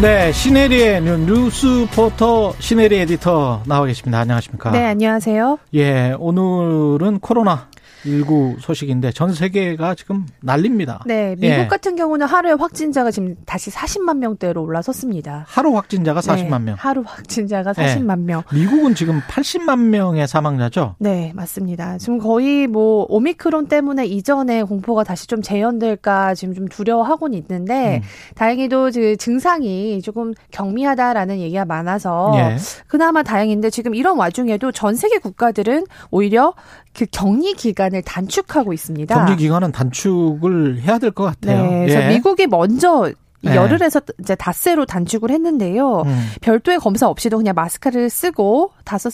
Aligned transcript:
네, 0.00 0.32
시네리의 0.32 1.02
눈 1.02 1.26
뉴스포터 1.26 2.54
시네리 2.58 3.00
에디터 3.00 3.64
나와 3.66 3.84
계십니다. 3.84 4.20
안녕하십니까? 4.20 4.70
네, 4.70 4.86
안녕하세요. 4.86 5.58
예, 5.74 6.14
오늘은 6.18 7.18
코로나 7.20 7.68
19 8.04 8.56
소식인데 8.60 9.12
전 9.12 9.34
세계가 9.34 9.94
지금 9.94 10.26
난립니다. 10.40 11.02
네, 11.06 11.34
미국 11.38 11.58
예. 11.58 11.66
같은 11.66 11.96
경우는 11.96 12.26
하루에 12.26 12.52
확진자가 12.52 13.10
지금 13.10 13.36
다시 13.44 13.70
40만 13.70 14.18
명대로 14.18 14.62
올라섰습니다. 14.62 15.44
하루 15.46 15.76
확진자가 15.76 16.20
40만 16.20 16.58
네, 16.60 16.64
명. 16.66 16.76
하루 16.78 17.02
확진자가 17.04 17.72
40만 17.72 18.18
네. 18.20 18.24
명. 18.24 18.42
미국은 18.52 18.94
지금 18.94 19.20
80만 19.28 19.78
명의 19.88 20.26
사망자죠? 20.26 20.96
네, 20.98 21.32
맞습니다. 21.34 21.98
지금 21.98 22.18
거의 22.18 22.66
뭐 22.66 23.04
오미크론 23.08 23.68
때문에 23.68 24.06
이전에 24.06 24.62
공포가 24.62 25.04
다시 25.04 25.26
좀 25.26 25.42
재현될까 25.42 26.34
지금 26.34 26.54
좀 26.54 26.68
두려워하고는 26.68 27.36
있는데 27.38 27.98
음. 27.98 28.08
다행히도 28.34 28.90
그 28.94 29.16
증상이 29.16 30.00
조금 30.02 30.32
경미하다라는 30.52 31.38
얘기가 31.40 31.64
많아서 31.64 32.32
예. 32.36 32.56
그나마 32.86 33.22
다행인데 33.22 33.70
지금 33.70 33.94
이런 33.94 34.16
와중에도 34.16 34.72
전 34.72 34.94
세계 34.94 35.18
국가들은 35.18 35.86
오히려 36.10 36.54
그 36.92 37.06
격리 37.10 37.54
기간 37.54 37.89
을 37.94 38.02
단축하고 38.02 38.72
있습니다. 38.72 39.14
격리 39.14 39.36
기간은 39.36 39.72
단축을 39.72 40.80
해야 40.82 40.98
될 40.98 41.10
것 41.10 41.24
같아요. 41.24 41.62
네, 41.62 41.86
그래서 41.86 42.02
예. 42.02 42.08
미국이 42.08 42.46
먼저 42.46 43.10
네. 43.42 43.54
열흘에서 43.56 44.00
이제 44.20 44.34
닷새로 44.34 44.84
단축을 44.84 45.30
했는데요. 45.30 46.02
음. 46.02 46.26
별도의 46.42 46.78
검사 46.78 47.08
없이도 47.08 47.38
그냥 47.38 47.54
마스크를 47.54 48.10
쓰고 48.10 48.72
다섯 48.84 49.12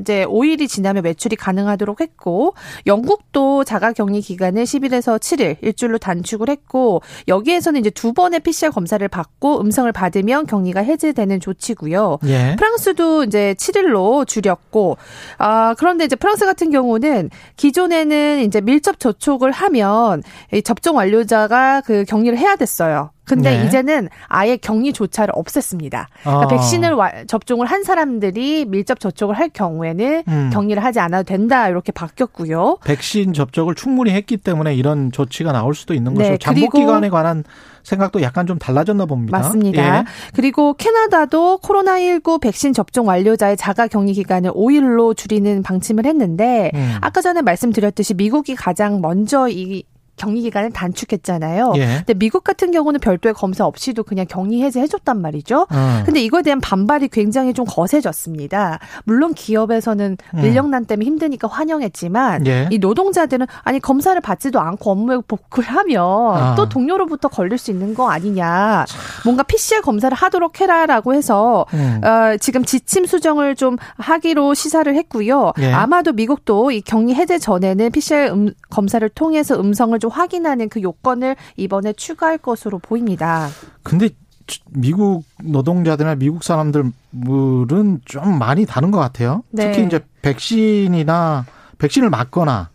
이제 0.00 0.24
5일이 0.26 0.68
지나면 0.68 1.02
매출이 1.02 1.36
가능하도록 1.36 2.00
했고 2.00 2.54
영국도 2.86 3.64
자가 3.64 3.92
격리 3.92 4.20
기간을 4.20 4.64
10일에서 4.64 5.18
7일 5.18 5.56
일주일로 5.62 5.98
단축을 5.98 6.48
했고 6.48 7.02
여기에서는 7.28 7.80
이제 7.80 7.90
두 7.90 8.12
번의 8.12 8.40
PCR 8.40 8.70
검사를 8.70 9.06
받고 9.06 9.60
음성을 9.60 9.90
받으면 9.92 10.46
격리가 10.46 10.80
해제되는 10.80 11.40
조치고요. 11.40 12.18
예. 12.26 12.56
프랑스도 12.56 13.24
이제 13.24 13.54
7일로 13.58 14.26
줄였고 14.26 14.96
아 15.38 15.74
그런데 15.78 16.04
이제 16.04 16.16
프랑스 16.16 16.44
같은 16.44 16.70
경우는 16.70 17.30
기존에는 17.56 18.40
이제 18.40 18.60
밀접 18.60 18.98
접촉을 18.98 19.50
하면 19.50 20.22
접종 20.64 20.96
완료자가 20.96 21.80
그 21.82 22.04
격리를 22.04 22.36
해야 22.38 22.56
됐어요. 22.56 23.10
근데 23.26 23.58
네. 23.58 23.66
이제는 23.66 24.08
아예 24.28 24.56
격리조차를 24.56 25.34
없앴습니다. 25.34 26.06
그러니까 26.22 26.46
어. 26.46 26.48
백신을 26.48 26.92
와, 26.92 27.10
접종을 27.26 27.66
한 27.66 27.82
사람들이 27.82 28.64
밀접 28.66 29.00
접촉을 29.00 29.36
할 29.36 29.48
경우에는 29.48 30.22
음. 30.28 30.50
격리를 30.52 30.82
하지 30.82 31.00
않아도 31.00 31.24
된다 31.24 31.68
이렇게 31.68 31.92
바뀌었고요. 31.92 32.78
백신 32.84 33.32
접촉을 33.32 33.74
충분히 33.74 34.12
했기 34.12 34.36
때문에 34.36 34.74
이런 34.74 35.10
조치가 35.10 35.52
나올 35.52 35.74
수도 35.74 35.92
있는 35.92 36.14
네. 36.14 36.30
거죠. 36.30 36.38
잠복 36.38 36.72
기간에 36.72 37.08
관한 37.08 37.44
생각도 37.82 38.22
약간 38.22 38.46
좀 38.46 38.58
달라졌나 38.58 39.06
봅니다. 39.06 39.38
맞습니다. 39.38 39.98
예. 39.98 40.04
그리고 40.34 40.74
캐나다도 40.74 41.60
코로나19 41.62 42.40
백신 42.40 42.72
접종 42.72 43.06
완료자의 43.06 43.56
자가 43.56 43.86
격리 43.86 44.12
기간을 44.12 44.52
5일로 44.52 45.16
줄이는 45.16 45.62
방침을 45.62 46.04
했는데 46.04 46.70
음. 46.74 46.96
아까 47.00 47.20
전에 47.20 47.42
말씀드렸듯이 47.42 48.14
미국이 48.14 48.54
가장 48.56 49.00
먼저 49.00 49.48
이 49.48 49.84
격리 50.16 50.42
기간을 50.42 50.72
단축했잖아요. 50.72 51.74
예. 51.76 51.86
근데 51.98 52.14
미국 52.14 52.44
같은 52.44 52.70
경우는 52.70 53.00
별도의 53.00 53.34
검사 53.34 53.66
없이도 53.66 54.04
그냥 54.04 54.26
격리 54.28 54.62
해제 54.62 54.80
해줬단 54.80 55.20
말이죠. 55.20 55.66
어. 55.70 56.02
근데 56.04 56.22
이거에 56.22 56.42
대한 56.42 56.60
반발이 56.60 57.08
굉장히 57.08 57.52
좀 57.52 57.64
거세졌습니다. 57.68 58.78
물론 59.04 59.34
기업에서는 59.34 60.16
음. 60.34 60.38
인력난 60.38 60.86
때문에 60.86 61.06
힘드니까 61.06 61.48
환영했지만 61.48 62.46
예. 62.46 62.68
이 62.70 62.78
노동자들은 62.78 63.46
아니 63.62 63.80
검사를 63.80 64.18
받지도 64.20 64.60
않고 64.60 64.90
업무에 64.90 65.18
복귀를 65.26 65.68
하면 65.68 66.02
아. 66.02 66.54
또 66.56 66.68
동료로부터 66.68 67.28
걸릴 67.28 67.58
수 67.58 67.70
있는 67.70 67.94
거 67.94 68.10
아니냐. 68.10 68.84
뭔가 69.26 69.42
PCR 69.42 69.82
검사를 69.82 70.16
하도록 70.16 70.60
해라라고 70.60 71.12
해서 71.12 71.66
음. 71.74 72.00
어, 72.04 72.36
지금 72.38 72.64
지침 72.64 73.06
수정을 73.06 73.56
좀 73.56 73.76
하기로 73.96 74.54
시사를 74.54 74.94
했고요. 74.94 75.52
예. 75.58 75.72
아마도 75.72 76.12
미국도 76.12 76.70
이 76.70 76.80
격리 76.80 77.12
해제 77.12 77.36
전에는 77.38 77.90
PCR 77.90 78.32
음, 78.32 78.52
검사를 78.70 79.06
통해서 79.08 79.58
음성을 79.58 79.98
좀 79.98 80.12
확인하는 80.12 80.68
그 80.68 80.80
요건을 80.80 81.34
이번에 81.56 81.92
추가할 81.92 82.38
것으로 82.38 82.78
보입니다. 82.78 83.48
근데 83.82 84.10
미국 84.70 85.24
노동자들이나 85.42 86.14
미국 86.14 86.44
사람들은 86.44 86.92
좀 88.04 88.38
많이 88.38 88.64
다른 88.64 88.92
것 88.92 89.00
같아요. 89.00 89.42
네. 89.50 89.72
특히 89.72 89.86
이제 89.86 90.00
백신이나 90.22 91.46
백신을 91.78 92.10
맞거나 92.10 92.70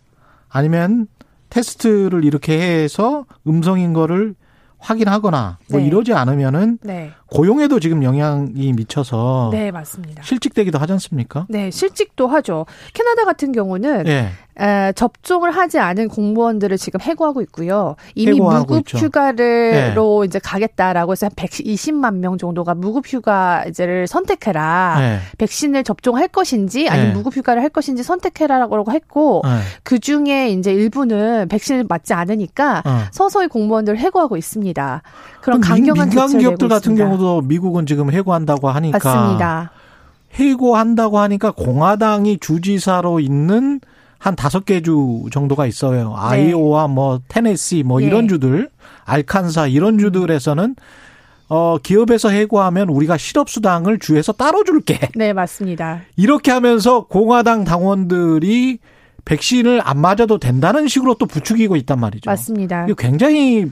아니면 0.50 1.06
테스트를 1.48 2.24
이렇게 2.24 2.60
해서 2.60 3.24
음성인 3.46 3.94
거를 3.94 4.34
확인하거나 4.82 5.58
뭐 5.70 5.80
네. 5.80 5.86
이러지 5.86 6.12
않으면은 6.12 6.78
네. 6.82 7.12
고용에도 7.26 7.80
지금 7.80 8.02
영향이 8.02 8.72
미쳐서 8.72 9.50
네 9.52 9.70
맞습니다. 9.70 10.22
실직되기도 10.22 10.78
하지 10.78 10.92
않습니까? 10.94 11.46
네 11.48 11.70
실직도 11.70 12.26
하죠. 12.26 12.66
캐나다 12.92 13.24
같은 13.24 13.52
경우는 13.52 14.02
네. 14.04 14.30
에, 14.60 14.92
접종을 14.92 15.50
하지 15.50 15.78
않은 15.78 16.08
공무원들을 16.08 16.76
지금 16.76 17.00
해고하고 17.00 17.40
있고요. 17.42 17.96
이미 18.14 18.38
무급 18.38 18.80
있죠. 18.80 18.98
휴가를로 18.98 20.20
네. 20.20 20.26
이제 20.26 20.38
가겠다라고 20.38 21.12
해서 21.12 21.26
한 21.26 21.30
120만 21.32 22.16
명 22.16 22.36
정도가 22.36 22.74
무급 22.74 23.06
휴가제를 23.06 24.06
선택해라. 24.06 24.96
네. 24.98 25.18
백신을 25.38 25.84
접종할 25.84 26.28
것인지 26.28 26.88
아니면 26.88 27.08
네. 27.08 27.14
무급 27.14 27.36
휴가를 27.36 27.62
할 27.62 27.70
것인지 27.70 28.02
선택해라라고 28.02 28.92
했고 28.92 29.42
네. 29.44 29.58
그 29.82 29.98
중에 29.98 30.50
이제 30.50 30.72
일부는 30.72 31.48
백신을 31.48 31.86
맞지 31.88 32.12
않으니까 32.12 32.82
어. 32.84 33.04
서서히 33.10 33.48
공무원들 33.48 33.96
해고하고 33.98 34.36
있습니다. 34.36 35.02
그런 35.40 35.60
강경한 35.60 36.10
민간 36.10 36.38
기업들 36.38 36.68
같은 36.68 36.94
경우도 36.94 37.42
미국은 37.42 37.86
지금 37.86 38.10
해고한다고 38.10 38.68
하니까 38.68 38.98
맞습니다. 39.02 39.70
해고한다고 40.34 41.18
하니까 41.18 41.50
공화당이 41.50 42.38
주지사로 42.38 43.20
있는 43.20 43.80
한 44.22 44.36
다섯 44.36 44.64
개 44.64 44.80
주 44.80 45.24
정도가 45.32 45.66
있어요. 45.66 46.10
네. 46.10 46.14
아이오와 46.16 46.86
뭐 46.86 47.20
테네시 47.26 47.82
뭐 47.82 47.98
네. 47.98 48.06
이런 48.06 48.28
주들, 48.28 48.70
알칸사 49.04 49.66
이런 49.66 49.98
주들에서는 49.98 50.76
어 51.48 51.76
기업에서 51.82 52.28
해고하면 52.30 52.88
우리가 52.88 53.16
실업 53.18 53.50
수당을 53.50 53.98
주에서 53.98 54.32
따로 54.32 54.62
줄게. 54.62 55.00
네, 55.16 55.32
맞습니다. 55.32 56.02
이렇게 56.16 56.52
하면서 56.52 57.04
공화당 57.06 57.64
당원들이 57.64 58.78
백신을 59.24 59.80
안 59.84 59.98
맞아도 60.00 60.38
된다는 60.38 60.86
식으로 60.86 61.14
또 61.14 61.26
부추기고 61.26 61.74
있단 61.76 61.98
말이죠. 61.98 62.30
맞습니다. 62.30 62.86
굉장히 62.96 63.70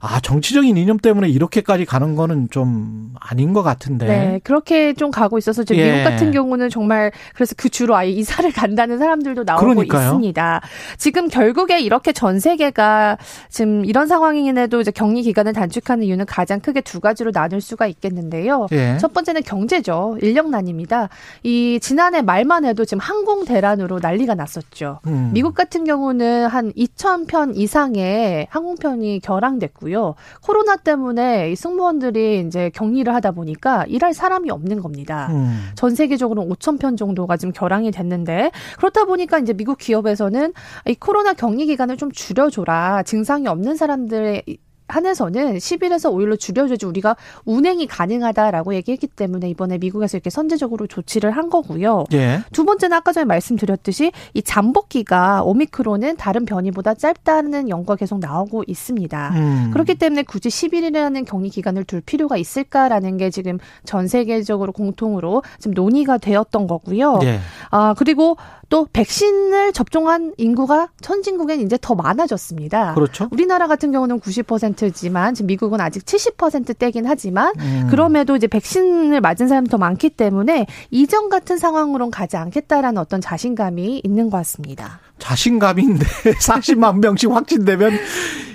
아, 0.00 0.20
정치적인 0.20 0.76
이념 0.76 0.98
때문에 0.98 1.28
이렇게까지 1.28 1.84
가는 1.84 2.16
거는 2.16 2.48
좀 2.50 3.14
아닌 3.20 3.52
것 3.52 3.62
같은데. 3.62 4.06
네, 4.06 4.40
그렇게 4.44 4.92
좀 4.92 5.10
가고 5.10 5.38
있어서 5.38 5.64
지금 5.64 5.80
예. 5.82 5.92
미국 5.92 6.04
같은 6.10 6.30
경우는 6.32 6.68
정말 6.70 7.10
그래서 7.34 7.54
그 7.56 7.68
주로 7.68 7.96
아예 7.96 8.10
이사를 8.10 8.50
간다는 8.52 8.98
사람들도 8.98 9.44
나오고 9.44 9.64
그러니까요. 9.64 10.02
있습니다. 10.02 10.60
지금 10.98 11.28
결국에 11.28 11.80
이렇게 11.80 12.12
전 12.12 12.40
세계가 12.40 13.18
지금 13.48 13.84
이런 13.84 14.06
상황인에도 14.06 14.80
이제 14.80 14.90
격리 14.90 15.22
기간을 15.22 15.52
단축하는 15.52 16.04
이유는 16.04 16.26
가장 16.26 16.60
크게 16.60 16.82
두 16.82 17.00
가지로 17.00 17.32
나눌 17.32 17.60
수가 17.60 17.86
있겠는데요. 17.86 18.66
예. 18.72 18.98
첫 18.98 19.12
번째는 19.14 19.42
경제죠. 19.42 20.18
인력난입니다. 20.20 21.08
이 21.42 21.78
지난해 21.80 22.22
말만 22.22 22.64
해도 22.64 22.84
지금 22.84 23.00
항공 23.00 23.44
대란으로 23.44 23.98
난리가 24.00 24.34
났었죠. 24.34 25.00
음. 25.06 25.30
미국 25.32 25.54
같은 25.54 25.84
경우는 25.84 26.46
한 26.46 26.72
2,000편 26.72 27.56
이상의 27.56 28.46
항공편이 28.50 29.20
결항됐고요. 29.20 29.85
있고요. 29.86 30.14
코로나 30.42 30.76
때문에 30.76 31.50
이 31.52 31.56
승무원들이 31.56 32.40
이제 32.46 32.70
격리를 32.70 33.12
하다 33.14 33.30
보니까 33.32 33.84
일할 33.88 34.12
사람이 34.12 34.50
없는 34.50 34.80
겁니다. 34.80 35.28
음. 35.30 35.70
전 35.74 35.94
세계적으로 35.94 36.42
5천 36.42 36.80
편 36.80 36.96
정도가 36.96 37.36
지금 37.36 37.52
결항이 37.52 37.90
됐는데 37.90 38.50
그렇다 38.76 39.04
보니까 39.04 39.38
이제 39.38 39.52
미국 39.52 39.78
기업에서는 39.78 40.52
이 40.88 40.94
코로나 40.94 41.32
격리 41.32 41.66
기간을 41.66 41.96
좀 41.96 42.10
줄여줘라. 42.12 43.04
증상이 43.04 43.46
없는 43.46 43.76
사람들의 43.76 44.42
한해서는 44.88 45.56
10일에서 45.56 46.12
5일로 46.12 46.38
줄여줘야지 46.38 46.86
우리가 46.86 47.16
운행이 47.44 47.86
가능하다라고 47.86 48.74
얘기했기 48.74 49.06
때문에 49.06 49.48
이번에 49.50 49.78
미국에서 49.78 50.16
이렇게 50.16 50.30
선제적으로 50.30 50.86
조치를 50.86 51.30
한 51.30 51.50
거고요. 51.50 52.04
예. 52.12 52.40
두 52.52 52.64
번째는 52.64 52.96
아까 52.96 53.12
전에 53.12 53.24
말씀드렸듯이 53.24 54.12
이 54.34 54.42
잠복기가 54.42 55.42
오미크론은 55.42 56.16
다른 56.16 56.44
변이보다 56.44 56.94
짧다는 56.94 57.68
연구가 57.68 57.96
계속 57.96 58.20
나오고 58.20 58.64
있습니다. 58.66 59.30
음. 59.34 59.70
그렇기 59.72 59.96
때문에 59.96 60.22
굳이 60.22 60.48
10일이라는 60.48 61.24
격리 61.24 61.48
기간을 61.48 61.84
둘 61.84 62.00
필요가 62.00 62.36
있을까라는 62.36 63.16
게 63.16 63.30
지금 63.30 63.58
전 63.84 64.06
세계적으로 64.06 64.72
공통으로 64.72 65.42
지금 65.58 65.74
논의가 65.74 66.18
되었던 66.18 66.66
거고요. 66.66 67.20
예. 67.22 67.40
아 67.70 67.94
그리고 67.96 68.36
또 68.68 68.86
백신을 68.92 69.72
접종한 69.72 70.32
인구가 70.38 70.88
선진국엔 71.00 71.60
이제 71.60 71.78
더 71.80 71.94
많아졌습니다. 71.94 72.94
그렇죠. 72.94 73.28
우리나라 73.30 73.66
같은 73.68 73.92
경우는 73.92 74.20
90% 74.20 74.75
지만 74.92 75.34
지금 75.34 75.46
미국은 75.48 75.80
아직 75.80 76.04
70%대긴 76.04 77.06
하지만 77.06 77.52
음. 77.58 77.88
그럼에도 77.90 78.36
이제 78.36 78.46
백신을 78.46 79.20
맞은 79.20 79.48
사람이 79.48 79.68
더 79.68 79.78
많기 79.78 80.10
때문에 80.10 80.66
이전 80.90 81.28
같은 81.28 81.58
상황으로는 81.58 82.10
가지 82.10 82.36
않겠다라는 82.36 82.98
어떤 82.98 83.20
자신감이 83.20 84.02
있는 84.04 84.30
것 84.30 84.38
같습니다. 84.38 85.00
자신감인데 85.18 86.04
40만 86.40 87.00
명씩 87.00 87.30
확진되면 87.30 87.92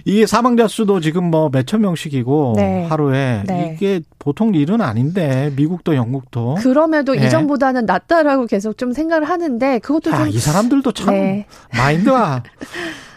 이게 0.05 0.25
사망자 0.25 0.67
수도 0.67 0.99
지금 0.99 1.25
뭐 1.25 1.49
몇천 1.49 1.81
명씩이고 1.81 2.53
네. 2.55 2.85
하루에 2.87 3.43
네. 3.45 3.75
이게 3.75 4.01
보통 4.19 4.53
일은 4.53 4.81
아닌데 4.81 5.51
미국도 5.55 5.95
영국도 5.95 6.55
그럼에도 6.59 7.13
네. 7.13 7.25
이전보다는 7.25 7.85
낫다라고 7.85 8.47
계속 8.47 8.77
좀 8.77 8.93
생각을 8.93 9.29
하는데 9.29 9.79
그것도 9.79 10.13
아, 10.13 10.17
좀이 10.17 10.37
사람들도 10.39 10.91
참 10.93 11.13
네. 11.13 11.45
마인드가 11.75 12.37
어, 12.37 12.43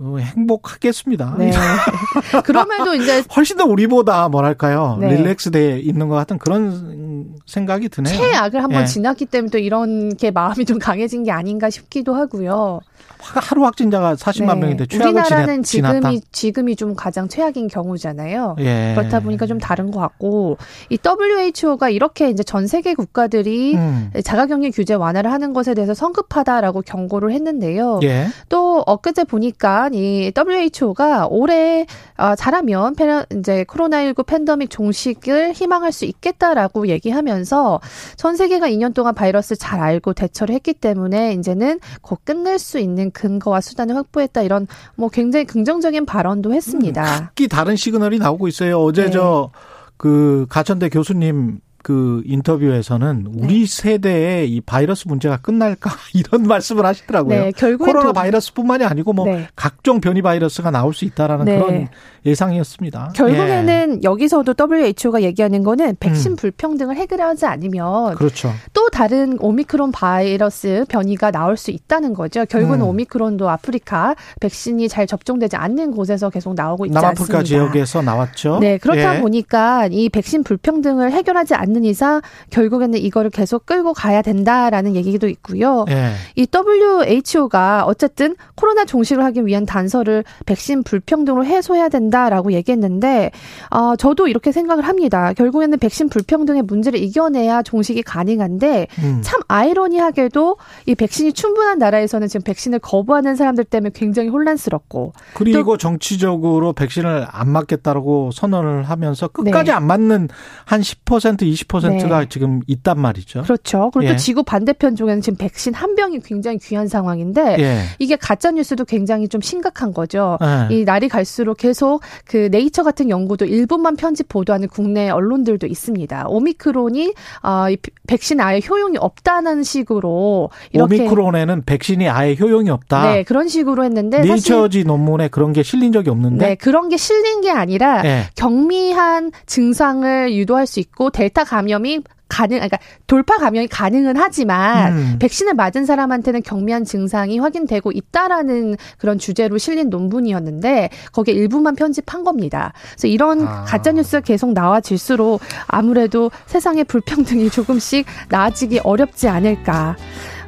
행복하겠습니다. 0.00 1.36
네. 1.38 1.50
그럼에도 2.44 2.94
이제 2.94 3.22
훨씬 3.36 3.56
더 3.56 3.64
우리보다 3.64 4.28
뭐랄까요 4.28 4.96
네. 5.00 5.14
릴렉스돼 5.16 5.80
있는 5.80 6.08
것 6.08 6.14
같은 6.14 6.38
그런 6.38 7.36
생각이 7.46 7.88
드네요. 7.88 8.16
최악을 8.16 8.62
한번 8.62 8.82
예. 8.82 8.86
지났기 8.86 9.26
때문에 9.26 9.50
또 9.50 9.58
이런 9.58 10.16
게 10.16 10.30
마음이 10.30 10.64
좀 10.64 10.78
강해진 10.78 11.22
게 11.24 11.30
아닌가 11.30 11.70
싶기도 11.70 12.14
하고요. 12.14 12.80
하루 13.20 13.64
확진자가 13.64 14.14
40만 14.14 14.54
네. 14.54 14.60
명인데 14.60 14.86
최악을 14.86 15.06
우리나라는 15.08 15.62
지났, 15.62 15.94
지금이 15.94 16.20
지금이 16.32 16.76
좀 16.76 16.94
가장 16.94 17.28
최악인 17.28 17.68
경우잖아요. 17.68 18.56
예. 18.60 18.94
그렇다 18.96 19.20
보니까 19.20 19.46
좀 19.46 19.58
다른 19.58 19.90
것 19.90 20.00
같고 20.00 20.56
이 20.88 20.98
WHO가 21.04 21.90
이렇게 21.90 22.30
이제 22.30 22.42
전 22.42 22.66
세계 22.66 22.94
국가들이 22.94 23.76
음. 23.76 24.10
자가격리 24.24 24.70
규제 24.70 24.94
완화를 24.94 25.30
하는 25.32 25.52
것에 25.52 25.74
대해서 25.74 25.94
성급하다라고 25.94 26.82
경고를 26.82 27.32
했는데요. 27.32 28.00
예. 28.02 28.26
또 28.48 28.82
엊그제 28.86 29.24
보니까 29.24 29.90
이 29.92 30.32
WHO가 30.36 31.26
올해 31.28 31.86
어, 32.16 32.34
잘하면 32.34 32.94
이제 33.38 33.64
코로나19 33.64 34.26
팬데믹 34.26 34.70
종식을 34.70 35.52
희망할 35.52 35.92
수 35.92 36.04
있겠다라고 36.04 36.88
얘기하면서 36.88 37.80
전 38.16 38.36
세계가 38.36 38.68
2년 38.68 38.94
동안 38.94 39.14
바이러스 39.14 39.56
잘 39.56 39.80
알고 39.80 40.14
대처를 40.14 40.54
했기 40.54 40.72
때문에 40.74 41.32
이제는 41.34 41.80
곧 42.02 42.20
끝낼 42.24 42.58
수 42.58 42.78
있는 42.78 42.89
근거와 43.12 43.60
수단을 43.60 43.96
확보했다 43.96 44.42
이런 44.42 44.66
뭐 44.96 45.08
굉장히 45.08 45.44
긍정적인 45.44 46.06
발언도 46.06 46.52
했습니다. 46.52 47.02
음, 47.02 47.06
각기 47.06 47.48
다른 47.48 47.76
시그널이 47.76 48.18
나오고 48.18 48.48
있어요. 48.48 48.78
어제 48.80 49.04
네. 49.04 49.10
저그 49.10 50.46
가천대 50.48 50.88
교수님 50.88 51.60
그 51.82 52.22
인터뷰에서는 52.26 53.26
네. 53.32 53.42
우리 53.42 53.66
세대의 53.66 54.50
이 54.50 54.60
바이러스 54.60 55.08
문제가 55.08 55.38
끝날까 55.38 55.90
이런 56.14 56.42
말씀을 56.42 56.84
하시더라고요. 56.84 57.44
네, 57.44 57.52
결국 57.56 57.86
코로나 57.86 58.12
바이러스뿐만이 58.12 58.84
아니고 58.84 59.12
뭐 59.12 59.26
네. 59.26 59.48
각종 59.56 60.00
변이 60.00 60.20
바이러스가 60.20 60.70
나올 60.70 60.92
수 60.92 61.04
있다라는 61.04 61.44
네. 61.46 61.58
그런 61.58 61.88
예상이었습니다. 62.26 63.12
결국에는 63.14 63.96
예. 63.96 64.00
여기서도 64.02 64.54
WHO가 64.58 65.22
얘기하는 65.22 65.62
거는 65.62 65.96
백신 66.00 66.32
음. 66.32 66.36
불평등을 66.36 66.96
해결하지 66.96 67.46
않으면 67.46 68.14
그렇죠. 68.16 68.52
또 68.80 68.88
다른 68.88 69.36
오미크론 69.38 69.92
바이러스 69.92 70.86
변이가 70.88 71.30
나올 71.32 71.58
수 71.58 71.70
있다는 71.70 72.14
거죠. 72.14 72.46
결국은 72.46 72.80
음. 72.80 72.86
오미크론도 72.86 73.46
아프리카 73.46 74.14
백신이 74.40 74.88
잘 74.88 75.06
접종되지 75.06 75.56
않는 75.56 75.90
곳에서 75.90 76.30
계속 76.30 76.54
나오고 76.54 76.86
있지 76.86 76.94
남아프리카 76.94 77.40
않습니다. 77.40 77.42
지역에서 77.42 78.00
나왔죠. 78.00 78.58
네, 78.60 78.78
그렇다 78.78 79.16
예. 79.16 79.20
보니까 79.20 79.86
이 79.90 80.08
백신 80.08 80.44
불평등을 80.44 81.12
해결하지 81.12 81.52
않는 81.56 81.84
이상 81.84 82.22
결국에는 82.48 82.98
이거를 82.98 83.28
계속 83.28 83.66
끌고 83.66 83.92
가야 83.92 84.22
된다라는 84.22 84.96
얘기도 84.96 85.28
있고요. 85.28 85.84
네. 85.86 86.14
이 86.36 86.46
WHO가 86.50 87.84
어쨌든 87.86 88.34
코로나 88.54 88.86
종식을 88.86 89.22
하기 89.24 89.44
위한 89.44 89.66
단서를 89.66 90.24
백신 90.46 90.84
불평등으로 90.84 91.44
해소해야 91.44 91.90
된다라고 91.90 92.52
얘기했는데 92.52 93.30
어, 93.68 93.94
저도 93.96 94.26
이렇게 94.26 94.52
생각을 94.52 94.88
합니다. 94.88 95.34
결국에는 95.34 95.78
백신 95.78 96.08
불평등의 96.08 96.62
문제를 96.62 96.98
이겨내야 96.98 97.62
종식이 97.62 98.02
가능한데 98.02 98.79
음. 99.02 99.20
참 99.22 99.40
아이러니하게도 99.48 100.56
이 100.86 100.94
백신이 100.94 101.32
충분한 101.32 101.78
나라에서는 101.78 102.28
지금 102.28 102.44
백신을 102.44 102.78
거부하는 102.78 103.36
사람들 103.36 103.64
때문에 103.64 103.90
굉장히 103.94 104.28
혼란스럽고 104.28 105.12
그리고 105.34 105.76
정치적으로 105.76 106.72
백신을 106.72 107.26
안 107.30 107.48
맞겠다라고 107.48 108.30
선언을 108.32 108.84
하면서 108.84 109.28
끝까지 109.28 109.70
네. 109.70 109.72
안 109.72 109.86
맞는 109.86 110.28
한 110.64 110.80
10% 110.80 111.40
20%가 111.40 112.20
네. 112.20 112.26
지금 112.28 112.60
있단 112.66 112.98
말이죠. 113.00 113.42
그렇죠. 113.42 113.90
그리고 113.92 114.08
예. 114.08 114.12
또 114.12 114.18
지구 114.18 114.42
반대편 114.42 114.96
쪽에는 114.96 115.20
지금 115.20 115.36
백신 115.38 115.74
한 115.74 115.94
병이 115.94 116.20
굉장히 116.20 116.58
귀한 116.58 116.88
상황인데 116.88 117.56
예. 117.58 117.82
이게 117.98 118.16
가짜 118.16 118.50
뉴스도 118.50 118.84
굉장히 118.84 119.28
좀 119.28 119.40
심각한 119.40 119.92
거죠. 119.92 120.38
예. 120.42 120.74
이 120.74 120.84
날이 120.84 121.08
갈수록 121.08 121.56
계속 121.58 122.02
그 122.24 122.48
네이처 122.50 122.82
같은 122.82 123.10
연구도 123.10 123.44
일부만 123.44 123.96
편집 123.96 124.28
보도하는 124.28 124.68
국내 124.68 125.10
언론들도 125.10 125.66
있습니다. 125.66 126.26
오미크론이 126.28 127.14
어, 127.42 127.66
백신 128.06 128.40
아예 128.40 128.59
효용이 128.60 128.98
없다는 128.98 129.62
식으로 129.62 130.50
이렇게 130.72 131.02
오미크론에는 131.02 131.64
백신이 131.64 132.08
아예 132.08 132.36
효용이 132.38 132.70
없다. 132.70 133.12
네, 133.12 133.22
그런 133.22 133.48
식으로 133.48 133.84
했는데 133.84 134.20
네이처지 134.20 134.84
논문에 134.84 135.28
그런 135.28 135.52
게 135.52 135.62
실린 135.62 135.92
적이 135.92 136.10
없는데. 136.10 136.46
네, 136.46 136.54
그런 136.54 136.88
게 136.88 136.96
실린 136.96 137.40
게 137.40 137.50
아니라 137.50 138.02
예. 138.04 138.24
경미한 138.34 139.32
증상을 139.46 140.34
유도할 140.34 140.66
수 140.66 140.80
있고 140.80 141.10
델타 141.10 141.44
감염이 141.44 142.00
가능, 142.30 142.56
그러니까 142.58 142.78
돌파 143.06 143.36
감염이 143.36 143.68
가능은 143.68 144.16
하지만 144.16 144.92
음. 144.92 145.16
백신을 145.18 145.54
맞은 145.54 145.84
사람한테는 145.84 146.42
경미한 146.42 146.84
증상이 146.84 147.38
확인되고 147.38 147.92
있다라는 147.92 148.76
그런 148.96 149.18
주제로 149.18 149.58
실린 149.58 149.90
논문이었는데 149.90 150.88
거기에 151.12 151.34
일부만 151.34 151.74
편집한 151.74 152.24
겁니다. 152.24 152.72
그래서 152.92 153.08
이런 153.08 153.46
아. 153.46 153.64
가짜 153.64 153.92
뉴스가 153.92 154.20
계속 154.20 154.52
나와질수록 154.52 155.40
아무래도 155.66 156.30
세상의 156.46 156.84
불평등이 156.84 157.50
조금씩 157.50 158.06
나아지기 158.30 158.80
어렵지 158.84 159.28
않을까. 159.28 159.96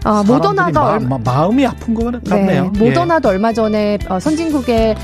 어, 0.04 0.22
모더나가 0.25 0.81
마, 0.81 0.93
얼마, 0.93 1.19
마 1.19 1.49
음이 1.49 1.66
아픈 1.66 1.94
거 1.94 2.10
같네요. 2.28 2.70
네, 2.72 2.78
모더나도 2.78 3.28
예. 3.28 3.34
얼마 3.34 3.52
전에 3.52 3.99
어, 4.08 4.19
선진국에 4.19 4.94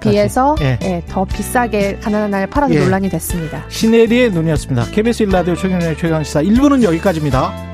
비해서 0.00 0.54
예. 0.60 0.78
예, 0.82 1.02
더 1.08 1.24
비싸게 1.24 1.98
가난한 2.02 2.30
날 2.30 2.46
팔아서 2.46 2.74
예. 2.74 2.80
논란이 2.80 3.08
됐습니다. 3.08 3.64
시네리의 3.68 4.32
눈이었습니다. 4.32 4.86
KBS 4.90 5.24
일라디오 5.24 5.54
최경련의 5.54 5.96
최강시사 5.96 6.42
1부는 6.42 6.82
여기까지입니다. 6.82 7.67